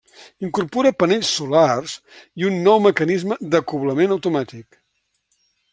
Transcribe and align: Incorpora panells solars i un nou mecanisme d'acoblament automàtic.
Incorpora 0.45 0.91
panells 1.01 1.33
solars 1.41 1.93
i 2.43 2.49
un 2.51 2.57
nou 2.69 2.81
mecanisme 2.87 3.39
d'acoblament 3.53 4.17
automàtic. 4.19 4.83